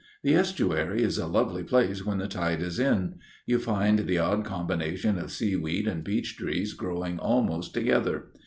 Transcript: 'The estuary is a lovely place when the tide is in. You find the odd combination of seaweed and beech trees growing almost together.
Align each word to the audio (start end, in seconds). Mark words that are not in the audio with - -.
'The 0.23 0.33
estuary 0.33 1.03
is 1.03 1.19
a 1.19 1.27
lovely 1.27 1.61
place 1.61 2.03
when 2.03 2.17
the 2.17 2.27
tide 2.27 2.59
is 2.59 2.79
in. 2.79 3.19
You 3.45 3.59
find 3.59 3.99
the 3.99 4.17
odd 4.17 4.43
combination 4.43 5.19
of 5.19 5.31
seaweed 5.31 5.87
and 5.87 6.03
beech 6.03 6.37
trees 6.37 6.73
growing 6.73 7.19
almost 7.19 7.75
together. 7.75 8.31